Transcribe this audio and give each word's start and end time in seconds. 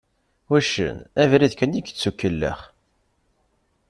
Uccen, 0.55 0.97
abrid 1.21 1.53
kan 1.55 1.75
i 1.79 1.81
yettukellex. 1.85 2.59